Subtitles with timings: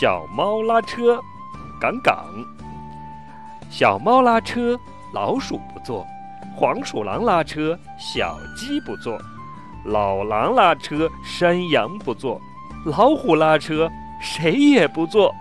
[0.00, 1.20] 小猫拉车
[1.80, 2.24] 杠杠
[3.68, 4.78] 小猫拉车
[5.12, 6.06] 老鼠不坐
[6.54, 9.18] 黄鼠狼拉车小鸡不坐
[9.84, 12.40] 老狼拉车山羊不坐
[12.84, 13.90] 老虎拉车
[14.20, 15.34] 谁也不坐。